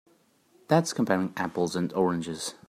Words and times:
That's 0.67 0.93
comparing 0.93 1.31
apples 1.37 1.75
and 1.75 1.93
oranges. 1.93 2.55